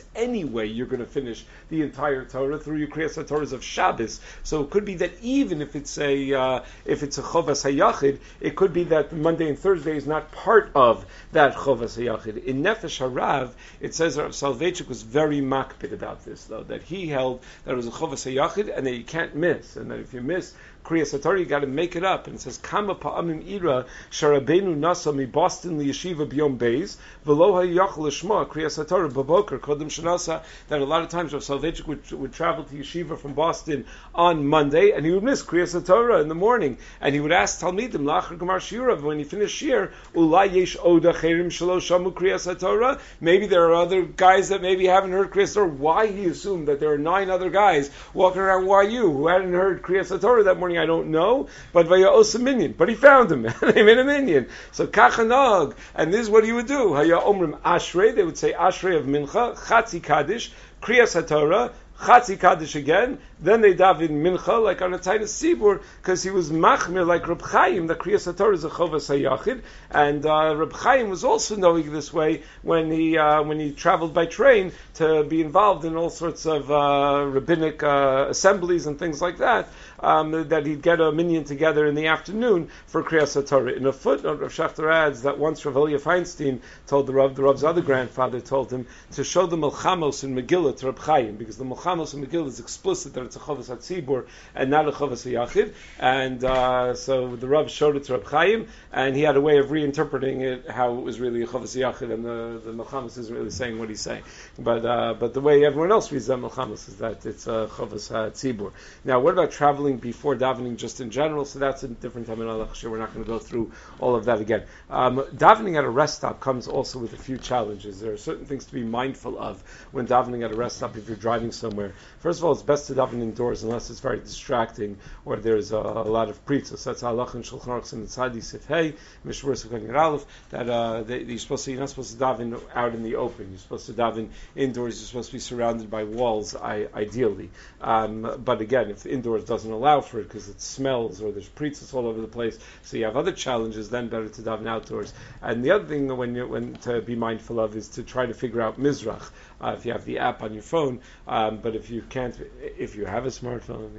because 0.01 0.23
anyway 0.23 0.67
you're 0.67 0.87
going 0.87 0.99
to 0.99 1.05
finish 1.05 1.45
the 1.69 1.81
entire 1.81 2.25
Torah 2.25 2.57
through 2.57 2.77
your 2.77 2.87
Kriyas 2.87 3.23
Torahs 3.25 3.53
of 3.53 3.63
Shabbos. 3.63 4.19
So 4.43 4.61
it 4.61 4.69
could 4.69 4.85
be 4.85 4.95
that 4.95 5.11
even 5.21 5.61
if 5.61 5.75
it's 5.75 5.97
a 5.97 6.33
uh, 6.33 6.63
if 6.85 7.03
it's 7.03 7.17
a 7.17 7.21
Chovas 7.21 7.63
Hayachid, 7.63 8.19
it 8.39 8.55
could 8.55 8.73
be 8.73 8.85
that 8.85 9.11
Monday 9.13 9.49
and 9.49 9.57
Thursday 9.57 9.95
is 9.95 10.07
not 10.07 10.31
part 10.31 10.71
of 10.75 11.05
that 11.31 11.55
Chovas 11.55 11.97
Hayachid. 11.97 12.43
In 12.43 12.63
Nefesh 12.63 12.99
Harav, 12.99 13.51
it 13.79 13.93
says 13.93 14.17
Rav 14.17 14.31
Soloveitchik 14.31 14.87
was 14.87 15.01
very 15.01 15.41
makpid 15.41 15.93
about 15.93 16.25
this, 16.25 16.45
though, 16.45 16.63
that 16.63 16.83
he 16.83 17.07
held 17.07 17.41
that 17.65 17.71
it 17.71 17.77
was 17.77 17.87
a 17.87 17.91
Chovas 17.91 18.25
Hayachid 18.31 18.75
and 18.75 18.85
that 18.85 18.95
you 18.95 19.03
can't 19.03 19.35
miss, 19.35 19.75
and 19.75 19.91
that 19.91 19.99
if 19.99 20.13
you 20.13 20.21
miss 20.21 20.53
Kriya 20.83 21.03
Satori, 21.03 21.39
you 21.39 21.45
got 21.45 21.59
to 21.59 21.67
make 21.67 21.95
it 21.95 22.03
up. 22.03 22.27
And 22.27 22.35
it 22.35 22.41
says, 22.41 22.57
Kama 22.57 22.95
pa'amim 22.95 23.47
ira 23.47 23.85
sharabenu 24.09 24.75
nasa 24.77 25.15
mi 25.15 25.25
Boston 25.25 25.77
li 25.77 25.87
yeshiva 25.87 26.27
biyom 26.27 26.57
beis 26.57 26.97
v'lo 27.25 27.53
ha'yach 27.53 27.97
l'shma 27.97 28.47
Kriya 28.47 28.67
Satori 28.67 29.11
b'boker 29.11 29.59
kodem 29.59 29.89
shanasa 29.89 30.43
that 30.69 30.81
a 30.81 30.85
lot 30.85 31.03
of 31.03 31.09
times 31.09 31.33
Rav 31.33 31.43
Soloveitchik 31.43 31.87
would, 31.87 32.11
would 32.11 32.33
travel 32.33 32.63
to 32.63 32.75
yeshiva 32.75 33.17
from 33.17 33.33
Boston 33.33 33.85
on 34.15 34.45
Monday 34.47 34.91
and 34.91 35.05
he 35.05 35.11
would 35.11 35.23
miss 35.23 35.43
Kriya 35.43 35.63
Satori 35.63 36.21
in 36.21 36.27
the 36.27 36.35
morning. 36.35 36.77
And 36.99 37.13
he 37.13 37.21
would 37.21 37.31
ask 37.31 37.59
Talmidim 37.59 38.03
lachar 38.03 38.37
gemar 38.37 38.59
shira 38.59 38.95
when 38.95 39.17
he 39.17 39.23
finished 39.23 39.55
shir 39.55 39.91
ulay 40.15 40.53
yesh 40.53 40.77
oda 40.81 41.13
cherim 41.13 41.47
shalo 41.47 41.77
shamu 41.77 42.11
Kriya 42.11 42.35
Satori 42.35 42.99
maybe 43.19 43.47
there 43.47 43.65
are 43.65 43.75
other 43.75 44.01
guys 44.01 44.49
that 44.49 44.61
maybe 44.61 44.87
haven't 44.87 45.11
heard 45.11 45.31
Kriya 45.31 45.43
Satori 45.43 45.71
why 45.71 46.07
he 46.07 46.25
assumed 46.25 46.67
that 46.67 46.79
there 46.79 46.91
are 46.91 46.97
nine 46.97 47.29
other 47.29 47.49
guys 47.49 47.91
walking 48.13 48.41
around? 48.41 48.61
YU 48.91 49.11
who 49.11 49.27
hadn't 49.27 49.53
heard 49.53 49.81
Kriya 49.81 50.01
Satori 50.01 50.45
that 50.45 50.57
morning 50.57 50.70
morning, 50.71 50.81
I 50.81 50.85
don't 50.85 51.11
know, 51.11 51.47
but 51.73 51.87
vaya 51.87 52.09
osa 52.09 52.39
minyan. 52.39 52.73
But 52.73 52.89
he 52.89 52.95
found 52.95 53.31
him. 53.31 53.43
they 53.61 53.83
made 53.83 53.97
a 53.97 54.03
minyan. 54.03 54.47
So 54.71 54.87
kachanog, 54.87 55.75
and 55.95 56.13
this 56.13 56.21
is 56.21 56.29
what 56.29 56.43
he 56.43 56.51
would 56.51 56.67
do. 56.67 56.93
Haya 56.93 57.19
omrim 57.19 57.59
ashrei, 57.61 58.15
they 58.15 58.23
would 58.23 58.37
say 58.37 58.53
ashrei 58.53 58.97
of 58.97 59.05
mincha, 59.05 59.57
chatzi 59.57 60.01
kaddish, 60.01 60.51
kriyas 60.81 61.21
haTorah, 61.21 61.73
Chatzi 62.01 62.39
Kaddish 62.39 62.73
again, 62.73 63.19
then 63.39 63.61
they 63.61 63.75
daven 63.75 64.09
Mincha, 64.09 64.63
like 64.63 64.81
on 64.81 64.91
a 64.95 64.97
tiny 64.97 65.25
Tzibur, 65.25 65.83
because 66.01 66.23
he 66.23 66.31
was 66.31 66.49
Machmir, 66.49 67.05
like 67.05 67.27
Reb 67.27 67.43
Chaim, 67.43 67.85
the 67.85 67.93
Kriyas 67.93 68.33
HaTorah 68.33 68.55
is 68.55 68.63
a 68.63 68.69
Chovas 68.69 69.07
HaYachid, 69.07 69.61
and 69.91 70.25
uh, 70.25 70.55
Reb 70.55 70.73
Chaim 70.73 71.11
was 71.11 71.23
also 71.23 71.55
knowing 71.57 71.93
this 71.93 72.11
way 72.11 72.41
when 72.63 72.89
he, 72.89 73.19
uh, 73.19 73.43
when 73.43 73.59
he 73.59 73.71
traveled 73.71 74.15
by 74.15 74.25
train 74.25 74.71
to 74.95 75.23
be 75.25 75.41
involved 75.41 75.85
in 75.85 75.95
all 75.95 76.09
sorts 76.09 76.47
of 76.47 76.71
uh, 76.71 77.23
rabbinic 77.27 77.83
uh, 77.83 78.25
assemblies 78.29 78.87
and 78.87 78.97
things 78.97 79.21
like 79.21 79.37
that 79.37 79.69
um, 80.01 80.49
that 80.49 80.65
he'd 80.65 80.81
get 80.81 80.99
a 80.99 81.11
minyan 81.11 81.43
together 81.43 81.85
in 81.85 81.95
the 81.95 82.07
afternoon 82.07 82.69
for 82.87 83.03
Kriyas 83.03 83.47
Torah. 83.47 83.71
In 83.71 83.85
a 83.85 83.93
footnote, 83.93 84.39
Rav 84.39 84.51
Schachter 84.51 84.91
adds 84.91 85.23
that 85.23 85.37
once 85.37 85.65
Rav 85.65 85.75
Elia 85.75 85.99
Feinstein 85.99 86.59
told 86.87 87.07
the 87.07 87.13
Rav, 87.13 87.35
the 87.35 87.43
Rav's 87.43 87.63
other 87.63 87.81
grandfather 87.81 88.41
told 88.41 88.71
him 88.71 88.87
to 89.13 89.23
show 89.23 89.45
the 89.45 89.57
Milchamos 89.57 90.23
in 90.23 90.35
Megillah 90.35 90.77
to 90.77 90.87
Reb 90.87 90.99
Chaim, 90.99 91.35
because 91.35 91.57
the 91.57 91.65
Milchamos 91.65 92.13
in 92.13 92.25
Megillah 92.25 92.47
is 92.47 92.59
explicit 92.59 93.13
that 93.13 93.23
it's 93.23 93.35
a 93.35 93.39
Chavas 93.39 93.69
HaTzibur 93.69 94.25
and 94.55 94.69
not 94.69 94.87
a 94.87 94.91
Chavas 94.91 95.25
HaYachid, 95.25 95.73
and 95.99 96.43
uh, 96.43 96.93
so 96.95 97.35
the 97.35 97.47
Rav 97.47 97.69
showed 97.69 97.95
it 97.95 98.05
to 98.05 98.13
Reb 98.13 98.25
Chaim, 98.25 98.67
and 98.91 99.15
he 99.15 99.21
had 99.21 99.35
a 99.35 99.41
way 99.41 99.57
of 99.57 99.67
reinterpreting 99.67 100.41
it 100.41 100.69
how 100.69 100.97
it 100.97 101.01
was 101.01 101.19
really 101.19 101.41
a 101.43 101.47
Chavas 101.47 101.77
HaYachid, 101.77 102.11
and 102.13 102.25
the, 102.25 102.61
the 102.63 102.71
Milchamos 102.71 103.17
isn't 103.17 103.35
really 103.35 103.51
saying 103.51 103.79
what 103.79 103.89
he's 103.89 104.01
saying. 104.01 104.23
But, 104.57 104.85
uh, 104.85 105.13
but 105.19 105.33
the 105.33 105.41
way 105.41 105.65
everyone 105.65 105.91
else 105.91 106.11
reads 106.11 106.27
that 106.27 106.39
Milchamos 106.39 106.87
is 106.89 106.97
that 106.97 107.25
it's 107.25 107.47
a 107.47 107.69
Chavas 107.71 108.11
HaTzibur. 108.11 108.71
Now, 109.03 109.19
what 109.19 109.33
about 109.33 109.51
traveling 109.51 109.90
before 109.97 110.35
davening 110.35 110.77
just 110.77 111.01
in 111.01 111.11
general, 111.11 111.45
so 111.45 111.59
that's 111.59 111.83
a 111.83 111.87
different 111.87 112.27
time 112.27 112.41
in 112.41 112.47
Allah. 112.47 112.69
We're 112.83 112.97
not 112.97 113.13
going 113.13 113.25
to 113.25 113.31
go 113.31 113.39
through 113.39 113.71
all 113.99 114.15
of 114.15 114.25
that 114.25 114.39
again. 114.39 114.63
Um, 114.89 115.17
davening 115.35 115.77
at 115.77 115.83
a 115.83 115.89
rest 115.89 116.17
stop 116.17 116.39
comes 116.39 116.67
also 116.67 116.99
with 116.99 117.13
a 117.13 117.17
few 117.17 117.37
challenges. 117.37 117.99
There 117.99 118.13
are 118.13 118.17
certain 118.17 118.45
things 118.45 118.65
to 118.65 118.73
be 118.73 118.83
mindful 118.83 119.39
of 119.39 119.63
when 119.91 120.07
davening 120.07 120.43
at 120.43 120.51
a 120.51 120.55
rest 120.55 120.77
stop 120.77 120.97
if 120.97 121.07
you're 121.07 121.17
driving 121.17 121.51
somewhere. 121.51 121.93
First 122.19 122.39
of 122.39 122.45
all, 122.45 122.51
it's 122.53 122.61
best 122.61 122.87
to 122.87 122.93
daven 122.93 123.21
indoors 123.21 123.63
unless 123.63 123.89
it's 123.89 123.99
very 123.99 124.19
distracting 124.19 124.97
or 125.25 125.37
there's 125.37 125.71
a, 125.71 125.77
a 125.77 126.09
lot 126.09 126.29
of 126.29 126.45
pritzos. 126.45 126.83
That's 126.83 127.01
halach 127.01 127.33
and 127.33 127.43
shulchan 127.43 127.67
aruch 127.67 127.93
and 127.93 128.07
tzadi 128.07 128.37
sifhei 128.37 128.95
mishmur 129.25 129.55
sukan 129.55 129.93
aleph 129.95 130.25
that 130.49 130.69
uh, 130.69 131.03
you're 131.07 131.37
supposed 131.37 131.65
to 131.65 131.71
you're 131.71 131.79
not 131.79 131.89
supposed 131.89 132.17
to 132.17 132.23
daven 132.23 132.59
out 132.73 132.93
in 132.93 133.03
the 133.03 133.15
open. 133.15 133.49
You're 133.49 133.59
supposed 133.59 133.85
to 133.87 133.93
daven 133.93 134.29
indoors. 134.55 134.99
You're 134.99 135.07
supposed 135.07 135.29
to 135.29 135.33
be 135.33 135.39
surrounded 135.39 135.89
by 135.89 136.03
walls, 136.03 136.55
I, 136.55 136.87
ideally. 136.93 137.49
Um, 137.79 138.41
but 138.43 138.61
again, 138.61 138.89
if 138.89 139.05
indoors 139.05 139.45
doesn't 139.45 139.71
allow 139.71 139.80
for 140.01 140.19
it 140.19 140.23
because 140.23 140.47
it 140.49 140.61
smells 140.61 141.21
or 141.21 141.31
there's 141.31 141.49
pritzes 141.49 141.93
all 141.93 142.07
over 142.07 142.21
the 142.21 142.27
place. 142.27 142.57
So 142.83 142.97
you 142.97 143.05
have 143.05 143.17
other 143.17 143.31
challenges. 143.31 143.89
Then 143.89 144.09
better 144.09 144.29
to 144.29 144.41
daven 144.41 144.67
outdoors. 144.67 145.13
And 145.41 145.63
the 145.63 145.71
other 145.71 145.85
thing 145.85 146.15
when 146.15 146.35
you 146.35 146.47
when 146.47 146.75
to 146.87 147.01
be 147.01 147.15
mindful 147.15 147.59
of 147.59 147.75
is 147.75 147.89
to 147.89 148.03
try 148.03 148.25
to 148.25 148.33
figure 148.33 148.61
out 148.61 148.79
mizrach. 148.79 149.29
Uh, 149.59 149.75
if 149.77 149.85
you 149.85 149.91
have 149.91 150.05
the 150.05 150.17
app 150.17 150.41
on 150.41 150.53
your 150.53 150.63
phone, 150.63 150.99
um, 151.27 151.57
but 151.57 151.75
if 151.75 151.91
you 151.91 152.01
can't, 152.09 152.35
if 152.59 152.95
you 152.95 153.05
have 153.05 153.25
a 153.25 153.29
smartphone, 153.29 153.91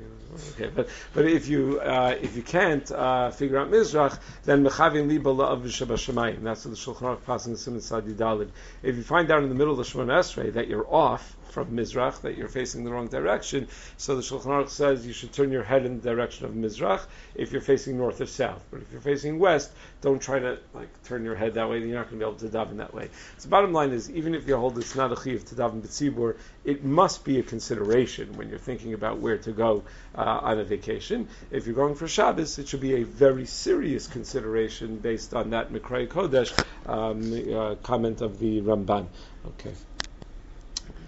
okay. 0.54 0.68
But 0.74 0.88
but 1.14 1.26
if 1.26 1.48
you 1.48 1.80
uh, 1.80 2.16
if 2.20 2.36
you 2.36 2.42
can't 2.42 2.90
uh, 2.90 3.30
figure 3.30 3.58
out 3.58 3.70
mizrach, 3.70 4.18
then 4.44 4.64
mechavim 4.64 5.08
liba 5.08 5.30
la'av 5.30 5.62
That's 5.62 6.64
what 6.64 6.74
the 6.74 6.76
Shulchan 6.76 7.02
Aruch 7.02 7.24
passes 7.24 7.48
in 7.48 7.56
Simon 7.56 7.80
Sadi. 7.80 8.50
If 8.82 8.96
you 8.96 9.02
find 9.02 9.30
out 9.30 9.42
in 9.42 9.48
the 9.48 9.54
middle 9.54 9.72
of 9.72 9.78
the 9.78 9.84
Shemoneh 9.84 10.18
Esrei 10.18 10.52
that 10.54 10.68
you're 10.68 10.86
off, 10.92 11.36
from 11.52 11.68
Mizrach, 11.76 12.22
that 12.22 12.36
you're 12.36 12.48
facing 12.48 12.84
the 12.84 12.90
wrong 12.90 13.08
direction. 13.08 13.68
So 13.96 14.16
the 14.16 14.22
Shulchan 14.22 14.46
Aruch 14.46 14.70
says 14.70 15.06
you 15.06 15.12
should 15.12 15.32
turn 15.32 15.52
your 15.52 15.62
head 15.62 15.84
in 15.84 16.00
the 16.00 16.08
direction 16.08 16.46
of 16.46 16.52
Mizrach 16.52 17.02
if 17.34 17.52
you're 17.52 17.60
facing 17.60 17.98
north 17.98 18.20
or 18.20 18.26
south. 18.26 18.62
But 18.70 18.82
if 18.82 18.90
you're 18.90 19.00
facing 19.00 19.38
west, 19.38 19.70
don't 20.00 20.20
try 20.20 20.38
to 20.38 20.58
like 20.74 20.90
turn 21.04 21.24
your 21.24 21.34
head 21.34 21.54
that 21.54 21.68
way. 21.68 21.78
You're 21.78 21.98
not 21.98 22.10
going 22.10 22.20
to 22.20 22.26
be 22.26 22.30
able 22.30 22.40
to 22.40 22.48
daven 22.48 22.78
that 22.78 22.94
way. 22.94 23.10
So 23.38 23.48
bottom 23.48 23.72
line 23.72 23.90
is, 23.90 24.10
even 24.10 24.34
if 24.34 24.48
you 24.48 24.56
hold 24.56 24.78
it's 24.78 24.96
not 24.96 25.12
a 25.12 25.22
chiv 25.22 25.44
to 25.46 25.54
daven 25.54 25.82
b'tzibur, 25.82 26.36
it 26.64 26.84
must 26.84 27.24
be 27.24 27.38
a 27.38 27.42
consideration 27.42 28.32
when 28.34 28.48
you're 28.48 28.58
thinking 28.58 28.94
about 28.94 29.18
where 29.18 29.38
to 29.38 29.52
go 29.52 29.84
uh, 30.16 30.20
on 30.42 30.58
a 30.58 30.64
vacation. 30.64 31.28
If 31.50 31.66
you're 31.66 31.74
going 31.74 31.94
for 31.94 32.08
Shabbos, 32.08 32.58
it 32.58 32.68
should 32.68 32.80
be 32.80 32.96
a 32.96 33.04
very 33.04 33.46
serious 33.46 34.06
consideration 34.06 34.96
based 34.96 35.34
on 35.34 35.50
that 35.50 35.72
Mikray 35.72 36.08
Kodesh 36.08 36.52
um, 36.86 37.54
uh, 37.54 37.74
comment 37.82 38.20
of 38.20 38.38
the 38.38 38.60
Ramban. 38.60 39.06
Okay. 39.46 39.74